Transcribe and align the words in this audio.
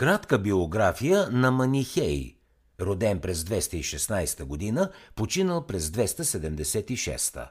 Кратка 0.00 0.38
биография 0.38 1.28
на 1.30 1.50
Манихей. 1.50 2.36
Роден 2.80 3.20
през 3.20 3.44
216 3.44 4.44
година, 4.44 4.90
починал 5.14 5.66
през 5.66 5.88
276. 5.88 7.48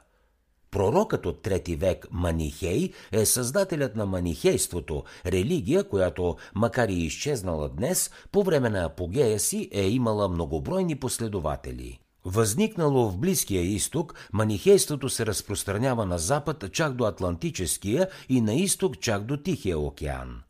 Пророкът 0.70 1.26
от 1.26 1.42
трети 1.42 1.76
век 1.76 2.06
Манихей 2.10 2.92
е 3.12 3.26
създателят 3.26 3.96
на 3.96 4.06
манихейството, 4.06 5.04
религия, 5.26 5.88
която, 5.88 6.36
макар 6.54 6.88
и 6.88 6.94
изчезнала 6.94 7.68
днес, 7.68 8.10
по 8.32 8.42
време 8.42 8.70
на 8.70 8.84
апогея 8.84 9.40
си 9.40 9.68
е 9.72 9.88
имала 9.88 10.28
многобройни 10.28 10.96
последователи. 10.96 12.00
Възникнало 12.24 13.10
в 13.10 13.18
Близкия 13.18 13.62
изток, 13.62 14.14
манихейството 14.32 15.08
се 15.08 15.26
разпространява 15.26 16.06
на 16.06 16.18
запад 16.18 16.64
чак 16.72 16.92
до 16.92 17.04
Атлантическия 17.04 18.08
и 18.28 18.40
на 18.40 18.54
изток 18.54 19.00
чак 19.00 19.24
до 19.24 19.36
Тихия 19.36 19.78
океан. 19.78 20.42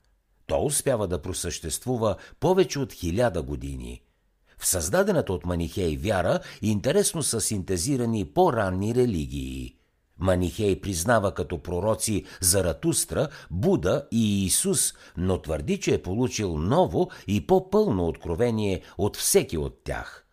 То 0.51 0.65
успява 0.65 1.09
да 1.09 1.23
просъществува 1.23 2.17
повече 2.41 2.79
от 2.79 2.93
хиляда 2.93 3.43
години. 3.43 4.03
В 4.59 4.67
създадената 4.67 5.33
от 5.33 5.47
Манихей 5.47 5.97
вяра 5.97 6.41
интересно 6.63 7.23
са 7.23 7.41
синтезирани 7.41 8.25
по-ранни 8.25 8.95
религии. 8.95 9.77
Манихей 10.19 10.81
признава 10.81 11.35
като 11.35 11.63
пророци 11.63 12.25
Заратустра, 12.41 13.29
Буда 13.51 14.07
и 14.13 14.45
Исус, 14.45 14.95
но 15.17 15.43
твърди, 15.43 15.81
че 15.81 15.95
е 15.95 16.03
получил 16.03 16.59
ново 16.59 17.11
и 17.27 17.47
по-пълно 17.47 18.07
откровение 18.07 18.83
от 18.99 19.17
всеки 19.17 19.59
от 19.59 19.85
тях– 19.85 20.27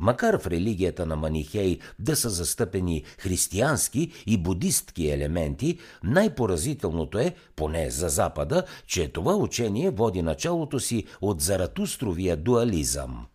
Макар 0.00 0.38
в 0.38 0.46
религията 0.46 1.06
на 1.06 1.16
Манихей 1.16 1.78
да 1.98 2.16
са 2.16 2.30
застъпени 2.30 3.04
християнски 3.18 4.12
и 4.26 4.36
будистки 4.36 5.10
елементи, 5.10 5.78
най-поразителното 6.04 7.18
е, 7.18 7.34
поне 7.56 7.90
за 7.90 8.08
Запада, 8.08 8.64
че 8.86 9.08
това 9.08 9.34
учение 9.34 9.90
води 9.90 10.22
началото 10.22 10.80
си 10.80 11.04
от 11.20 11.40
заратустровия 11.40 12.36
дуализъм. 12.36 13.26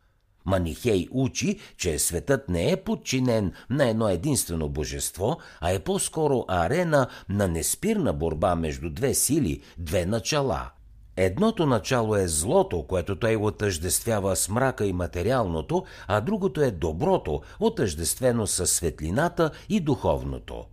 Манихей 0.45 1.07
учи, 1.11 1.59
че 1.77 1.99
светът 1.99 2.49
не 2.49 2.71
е 2.71 2.77
подчинен 2.77 3.53
на 3.69 3.89
едно 3.89 4.09
единствено 4.09 4.69
божество, 4.69 5.37
а 5.61 5.71
е 5.71 5.79
по-скоро 5.79 6.45
арена 6.47 7.07
на 7.29 7.47
неспирна 7.47 8.13
борба 8.13 8.55
между 8.55 8.89
две 8.89 9.13
сили, 9.13 9.61
две 9.77 10.05
начала– 10.05 10.69
Едното 11.17 11.65
начало 11.65 12.15
е 12.15 12.27
злото, 12.27 12.83
което 12.83 13.19
той 13.19 13.35
отъждествява 13.35 14.35
с 14.35 14.49
мрака 14.49 14.85
и 14.85 14.93
материалното, 14.93 15.83
а 16.07 16.21
другото 16.21 16.61
е 16.61 16.71
доброто, 16.71 17.41
отъждествено 17.59 18.47
с 18.47 18.67
светлината 18.67 19.51
и 19.69 19.79
духовното. 19.79 20.65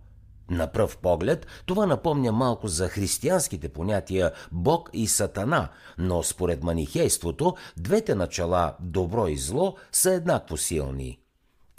На 0.49 0.67
пръв 0.67 0.97
поглед 0.97 1.47
това 1.65 1.85
напомня 1.85 2.31
малко 2.31 2.67
за 2.67 2.87
християнските 2.87 3.69
понятия 3.69 4.31
Бог 4.51 4.89
и 4.93 5.07
Сатана, 5.07 5.69
но 5.97 6.23
според 6.23 6.63
манихейството 6.63 7.55
двете 7.77 8.15
начала 8.15 8.75
добро 8.79 9.27
и 9.27 9.37
зло 9.37 9.75
са 9.91 10.13
еднакво 10.13 10.57
силни– 10.57 11.19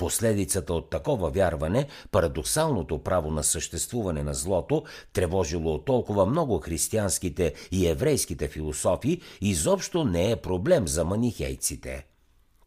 Последицата 0.04 0.74
от 0.74 0.90
такова 0.90 1.30
вярване, 1.30 1.86
парадоксалното 2.10 2.98
право 2.98 3.30
на 3.30 3.44
съществуване 3.44 4.22
на 4.22 4.34
злото, 4.34 4.82
тревожило 5.12 5.78
толкова 5.78 6.26
много 6.26 6.58
християнските 6.58 7.54
и 7.72 7.86
еврейските 7.86 8.48
философи, 8.48 9.20
изобщо 9.40 10.04
не 10.04 10.30
е 10.30 10.36
проблем 10.36 10.88
за 10.88 11.04
манихейците. 11.04 12.06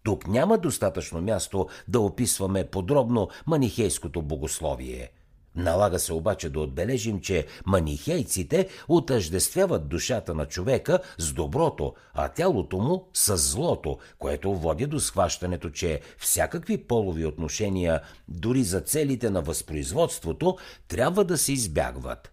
Тук 0.03 0.27
няма 0.27 0.57
достатъчно 0.57 1.21
място 1.21 1.67
да 1.87 1.99
описваме 1.99 2.67
подробно 2.67 3.29
манихейското 3.47 4.21
богословие– 4.21 5.11
Налага 5.57 5.99
се 5.99 6.13
обаче 6.13 6.49
да 6.49 6.59
отбележим, 6.59 7.21
че 7.21 7.45
манихейците 7.65 8.67
отъждествяват 8.87 9.87
душата 9.87 10.33
на 10.33 10.45
човека 10.45 10.99
с 11.17 11.33
доброто, 11.33 11.93
а 12.13 12.27
тялото 12.27 12.77
му 12.77 13.09
с 13.13 13.37
злото, 13.37 13.97
което 14.19 14.55
води 14.55 14.85
до 14.85 14.99
схващането, 14.99 15.69
че 15.69 16.01
всякакви 16.17 16.77
полови 16.77 17.25
отношения, 17.25 18.01
дори 18.27 18.63
за 18.63 18.81
целите 18.81 19.29
на 19.29 19.41
възпроизводството, 19.41 20.57
трябва 20.87 21.23
да 21.23 21.37
се 21.37 21.53
избягват. 21.53 22.31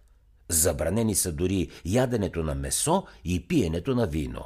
Забранени 0.49 1.15
са 1.15 1.31
дори 1.31 1.69
яденето 1.85 2.43
на 2.43 2.55
месо 2.55 3.03
и 3.23 3.47
пиенето 3.47 3.95
на 3.95 4.07
вино. 4.07 4.43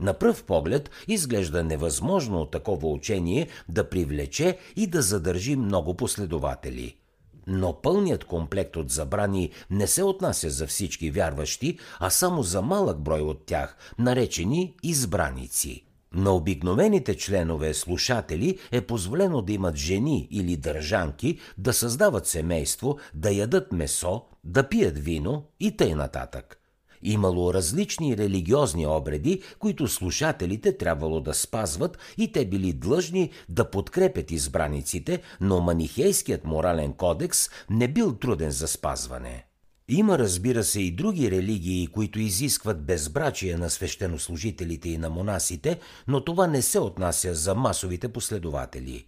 На 0.00 0.14
пръв 0.14 0.44
поглед 0.44 0.90
изглежда 1.08 1.64
невъзможно 1.64 2.46
такова 2.46 2.88
учение 2.88 3.48
да 3.68 3.88
привлече 3.88 4.58
и 4.76 4.86
да 4.86 5.02
задържи 5.02 5.56
много 5.56 5.96
последователи– 5.96 6.96
но 7.48 7.80
пълният 7.82 8.24
комплект 8.24 8.76
от 8.76 8.90
забрани 8.90 9.50
не 9.70 9.86
се 9.86 10.02
отнася 10.02 10.50
за 10.50 10.66
всички 10.66 11.10
вярващи, 11.10 11.78
а 12.00 12.10
само 12.10 12.42
за 12.42 12.62
малък 12.62 13.00
брой 13.00 13.20
от 13.20 13.46
тях, 13.46 13.76
наречени 13.98 14.74
избраници. 14.82 15.84
На 16.12 16.34
обикновените 16.34 17.16
членове 17.16 17.74
слушатели 17.74 18.58
е 18.72 18.80
позволено 18.80 19.42
да 19.42 19.52
имат 19.52 19.76
жени 19.76 20.28
или 20.30 20.56
държанки, 20.56 21.38
да 21.58 21.72
създават 21.72 22.26
семейство, 22.26 22.98
да 23.14 23.30
ядат 23.30 23.72
месо, 23.72 24.22
да 24.44 24.68
пият 24.68 24.98
вино 24.98 25.44
и 25.60 25.76
тъй 25.76 25.94
нататък. 25.94 26.57
Имало 27.02 27.54
различни 27.54 28.16
религиозни 28.16 28.86
обреди, 28.86 29.42
които 29.58 29.88
слушателите 29.88 30.76
трябвало 30.76 31.20
да 31.20 31.34
спазват 31.34 31.98
и 32.18 32.32
те 32.32 32.44
били 32.44 32.72
длъжни 32.72 33.30
да 33.48 33.70
подкрепят 33.70 34.30
избраниците, 34.30 35.22
но 35.40 35.60
манихейският 35.60 36.44
морален 36.44 36.92
кодекс 36.92 37.48
не 37.70 37.88
бил 37.88 38.14
труден 38.14 38.50
за 38.50 38.68
спазване. 38.68 39.44
Има, 39.88 40.18
разбира 40.18 40.64
се, 40.64 40.80
и 40.80 40.90
други 40.90 41.30
религии, 41.30 41.86
които 41.86 42.20
изискват 42.20 42.84
безбрачие 42.84 43.56
на 43.56 43.70
свещенослужителите 43.70 44.88
и 44.88 44.98
на 44.98 45.10
монасите, 45.10 45.78
но 46.08 46.24
това 46.24 46.46
не 46.46 46.62
се 46.62 46.78
отнася 46.78 47.34
за 47.34 47.54
масовите 47.54 48.08
последователи. 48.08 49.06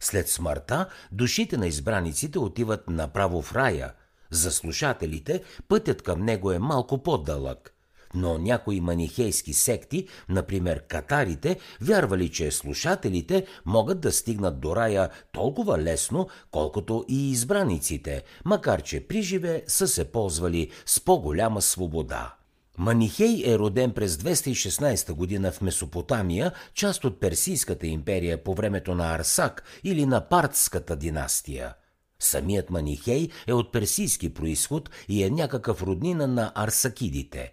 След 0.00 0.28
смъртта, 0.28 0.88
душите 1.12 1.56
на 1.56 1.66
избраниците 1.66 2.38
отиват 2.38 2.90
направо 2.90 3.42
в 3.42 3.52
рая– 3.54 3.92
за 4.34 4.52
слушателите 4.52 5.42
пътят 5.68 6.02
към 6.02 6.24
него 6.24 6.52
е 6.52 6.58
малко 6.58 7.02
по-дълъг. 7.02 7.74
Но 8.14 8.38
някои 8.38 8.80
манихейски 8.80 9.52
секти, 9.52 10.08
например 10.28 10.82
катарите, 10.88 11.58
вярвали, 11.80 12.28
че 12.30 12.50
слушателите 12.50 13.46
могат 13.66 14.00
да 14.00 14.12
стигнат 14.12 14.60
до 14.60 14.76
рая 14.76 15.10
толкова 15.32 15.78
лесно, 15.78 16.28
колкото 16.50 17.04
и 17.08 17.30
избраниците, 17.30 18.22
макар 18.44 18.82
че 18.82 19.06
приживе 19.06 19.62
са 19.66 19.88
се 19.88 20.04
ползвали 20.04 20.70
с 20.86 21.00
по-голяма 21.00 21.62
свобода. 21.62 22.34
Манихей 22.78 23.42
е 23.46 23.58
роден 23.58 23.92
през 23.92 24.16
216 24.16 25.12
година 25.12 25.52
в 25.52 25.60
Месопотамия, 25.60 26.52
част 26.74 27.04
от 27.04 27.20
Персийската 27.20 27.86
империя 27.86 28.44
по 28.44 28.54
времето 28.54 28.94
на 28.94 29.14
Арсак 29.14 29.64
или 29.84 30.06
на 30.06 30.28
Партската 30.28 30.96
династия– 30.96 31.74
Самият 32.20 32.70
Манихей 32.70 33.28
е 33.46 33.52
от 33.52 33.72
персийски 33.72 34.34
происход 34.34 34.90
и 35.08 35.24
е 35.24 35.30
някакъв 35.30 35.82
роднина 35.82 36.26
на 36.26 36.52
арсакидите. 36.54 37.52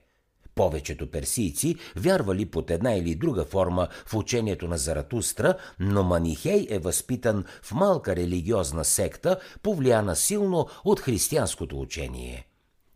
Повечето 0.55 1.11
персийци 1.11 1.75
вярвали 1.95 2.45
под 2.45 2.71
една 2.71 2.93
или 2.93 3.15
друга 3.15 3.45
форма 3.45 3.87
в 4.05 4.13
учението 4.13 4.67
на 4.67 4.77
Заратустра, 4.77 5.57
но 5.79 6.03
Манихей 6.03 6.67
е 6.69 6.79
възпитан 6.79 7.45
в 7.61 7.71
малка 7.71 8.15
религиозна 8.15 8.85
секта, 8.85 9.39
повлияна 9.63 10.15
силно 10.15 10.67
от 10.83 10.99
християнското 10.99 11.79
учение. 11.79 12.47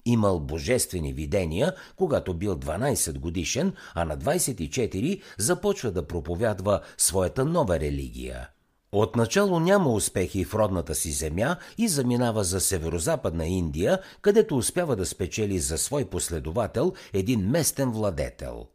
Имал 0.05 0.39
божествени 0.39 1.13
видения, 1.13 1.75
когато 1.95 2.33
бил 2.33 2.55
12 2.55 3.19
годишен, 3.19 3.73
а 3.93 4.05
на 4.05 4.17
24 4.17 5.21
започва 5.37 5.91
да 5.91 6.07
проповядва 6.07 6.81
своята 6.97 7.45
нова 7.45 7.79
религия– 7.79 8.49
Отначало 8.97 9.59
няма 9.59 9.89
успехи 9.89 10.45
в 10.45 10.55
родната 10.55 10.95
си 10.95 11.11
земя 11.11 11.57
и 11.77 11.87
заминава 11.87 12.43
за 12.43 12.59
северо-западна 12.59 13.47
Индия, 13.47 13.99
където 14.21 14.57
успява 14.57 14.95
да 14.95 15.05
спечели 15.05 15.59
за 15.59 15.77
свой 15.77 16.05
последовател 16.05 16.93
един 17.13 17.49
местен 17.49 17.91
владетел. 17.91 18.67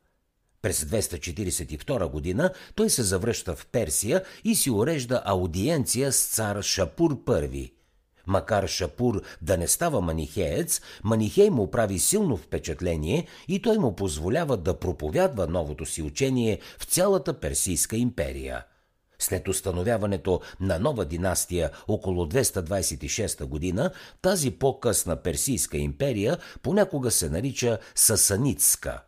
През 0.62 0.84
242 0.84 2.10
година 2.10 2.50
той 2.74 2.91
се 2.91 3.03
завръща 3.03 3.54
в 3.54 3.66
Персия 3.66 4.22
и 4.44 4.54
си 4.54 4.71
урежда 4.71 5.22
аудиенция 5.24 6.12
с 6.12 6.27
цар 6.27 6.62
Шапур 6.62 7.24
I. 7.24 7.72
Макар 8.27 8.66
Шапур 8.66 9.22
да 9.42 9.56
не 9.56 9.68
става 9.68 10.00
манихеец, 10.00 10.80
Манихей 11.04 11.50
му 11.50 11.71
прави 11.71 11.98
силно 11.98 12.36
впечатление 12.36 13.27
и 13.48 13.62
той 13.62 13.78
му 13.78 13.97
позволява 13.97 14.56
да 14.56 14.78
проповядва 14.78 15.47
новото 15.47 15.86
си 15.86 16.03
учение 16.03 16.60
в 16.78 16.84
цялата 16.84 17.41
Персийска 17.41 17.97
империя– 17.97 18.65
след 19.20 19.48
установяването 19.48 20.40
на 20.60 20.78
нова 20.78 21.04
династия 21.04 21.70
около 21.88 22.26
226 22.26 23.44
година, 23.44 23.90
тази 24.22 24.50
по-късна 24.50 25.22
Персийска 25.22 25.76
империя 25.78 26.38
понякога 26.62 27.10
се 27.10 27.30
нарича 27.30 27.78
Сасаницка. 27.94 29.02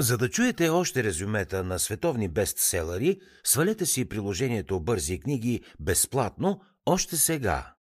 За 0.00 0.18
да 0.18 0.30
чуете 0.30 0.68
още 0.68 1.04
резюмета 1.04 1.64
на 1.64 1.78
световни 1.78 2.28
бестселери, 2.28 3.20
свалете 3.44 3.86
си 3.86 4.08
приложението 4.08 4.80
Бързи 4.80 5.20
книги 5.20 5.60
безплатно 5.80 6.60
още 6.86 7.16
сега. 7.16 7.74